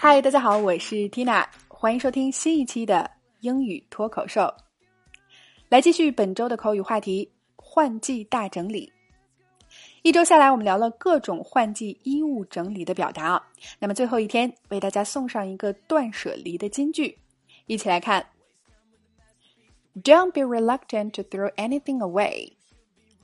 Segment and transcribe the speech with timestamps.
[0.00, 4.48] 嗨，大家好，我是 Tina，欢迎收听新一期的英语脱口秀。
[5.68, 7.28] 来继续本周的口语话题——
[7.58, 8.92] 换季大整理。
[10.02, 13.44] 一周下来，我们聊了各种换季衣物整理的表达。
[13.80, 17.18] 那么最后一天，为大家送上一个断舍离的金句，
[17.66, 18.24] 一起来看
[20.04, 22.52] ：Don't be reluctant to throw anything away.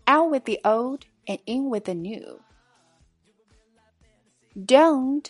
[0.07, 2.41] Out with the old and in with the new.
[4.57, 5.27] Don't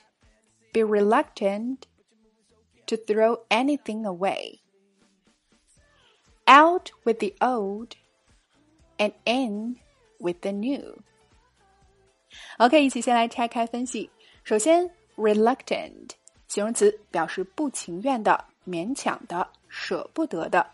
[0.74, 1.84] be reluctant
[2.88, 4.60] to throw anything away.
[6.46, 7.96] Out with the old
[8.98, 9.78] and in
[10.20, 10.98] with the new.
[12.58, 14.10] OK，一起先来拆开分析。
[14.44, 16.12] 首先，reluctant
[16.48, 20.66] 形容词表示不情愿的、勉强的、舍不得的。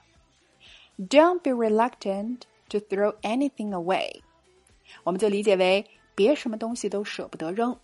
[0.98, 4.22] Don't be reluctant to throw anything away，
[5.04, 5.86] 我们就理解为
[6.16, 7.78] 别什么东西都舍不得扔。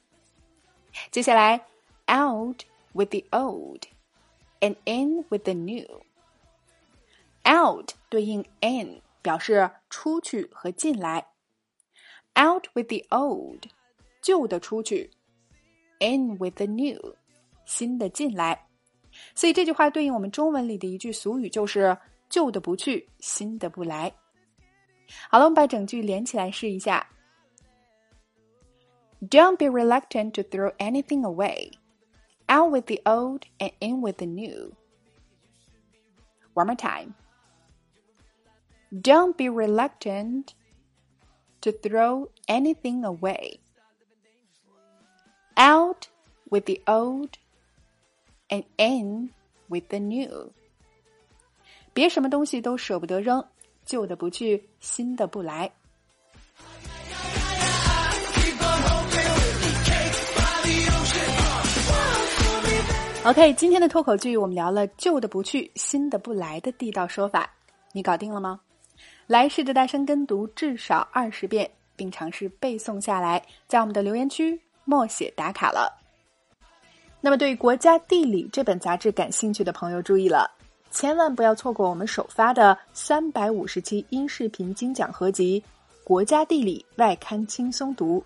[1.11, 1.65] 接下来
[2.07, 2.63] ，out
[2.93, 3.87] with the old
[4.59, 11.27] and in with the new。out 对应 in，表示出去和进来。
[12.35, 13.63] Out with the old，
[14.21, 15.09] 旧的出去；
[15.99, 17.15] in with the new，
[17.65, 18.67] 新的进来。
[19.35, 21.97] 所以这句话对应我们中文里的一句俗语，就是“
[22.29, 24.13] 旧的不去，新的不来”。
[25.29, 27.09] 好了，我们把整句连起来试一下。
[29.19, 31.73] Don't be reluctant to throw anything away.
[32.47, 34.75] Out with the old and in with the new.
[36.53, 37.15] One more time.
[38.91, 40.53] Don't be reluctant
[41.61, 43.59] to throw anything away.
[45.55, 46.09] Out
[46.49, 47.37] with the old
[48.49, 49.29] and in
[49.69, 50.51] with the new.
[51.93, 53.45] 别什么东西都舍不得扔，
[53.85, 55.71] 旧的不去，新的不来。
[63.26, 67.50] OK，今天的脱口剧我们聊了旧的不去，新的不来的地道说法，
[67.90, 68.60] 你搞定了吗？
[69.26, 75.92] 来试着大声跟读至少二十遍，并尝试背诵下来，在我们的留言区默写打卡了。
[77.20, 80.48] 那么，对《国家地理》这本杂志感兴趣的朋友注意了，
[80.92, 85.60] 千万不要错过我们首发的三百五十期音视频精讲合集
[86.04, 88.20] 《国家地理外刊轻松读》。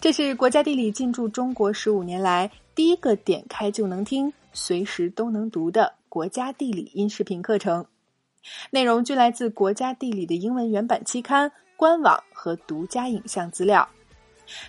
[0.00, 7.84] 这是《国家地理》进驻中国十五年来第一个点开就能听、随时都能读的国家地理音视频课程。
[8.70, 13.86] 内容均来自国家地理的英文原版期刊、官网和独家影像资料。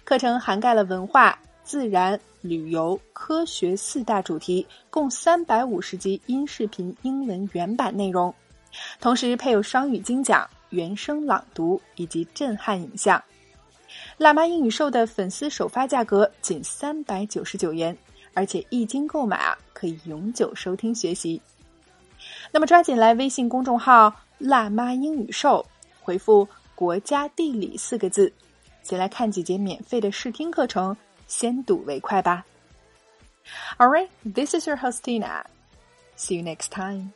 [0.04, 8.34] 课程涵盖了文化、自然、旅游、科学四大主题，共三百五十集音视频英文原版内容，
[9.00, 13.24] 同时配有双语精讲、原声朗读以及震撼影像。
[14.18, 17.98] 辣妈英语秀的粉丝首发价格仅三百九十九元，
[18.34, 21.42] 而且一经购买啊，可以永久收听学习。
[22.52, 25.66] 那么抓紧来微信公众号“辣妈英语秀”，
[26.02, 28.32] 回复“国家地理”四个字，
[28.84, 30.96] 先来看几节免费的试听课程，
[31.28, 32.46] 先睹为快吧。
[33.78, 35.44] All right, this is your hostina.
[36.18, 37.12] See you next time.